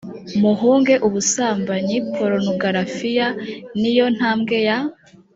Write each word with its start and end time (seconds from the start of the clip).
muhunge 0.41 0.93
ubusambanyi 1.07 1.97
porunogarafiya 2.15 3.27
ni 3.79 3.91
yo 3.97 4.05
ntambwe 4.15 4.57
ya 4.67 4.77